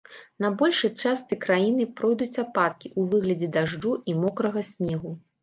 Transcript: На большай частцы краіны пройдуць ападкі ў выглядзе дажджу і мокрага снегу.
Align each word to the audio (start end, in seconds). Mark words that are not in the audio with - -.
На 0.43 0.47
большай 0.61 0.91
частцы 1.01 1.37
краіны 1.43 1.85
пройдуць 1.99 2.41
ападкі 2.45 2.87
ў 2.99 3.13
выглядзе 3.13 3.51
дажджу 3.59 3.93
і 4.09 4.19
мокрага 4.25 4.67
снегу. 4.73 5.15